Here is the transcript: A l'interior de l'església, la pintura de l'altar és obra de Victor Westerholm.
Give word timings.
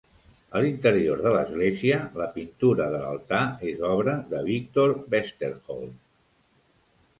A 0.59 0.59
l'interior 0.61 1.19
de 1.25 1.33
l'església, 1.35 1.99
la 2.21 2.27
pintura 2.39 2.89
de 2.95 3.03
l'altar 3.05 3.43
és 3.73 3.85
obra 3.91 4.17
de 4.33 4.43
Victor 4.51 4.97
Westerholm. 5.15 5.97